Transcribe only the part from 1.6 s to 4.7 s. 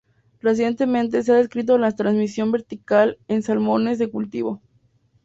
la transmisión vertical en salmones de cultivo.